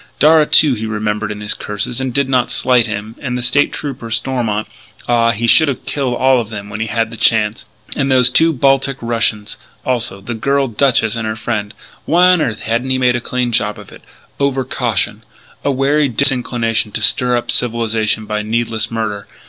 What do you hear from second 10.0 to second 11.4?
the girl duchess and her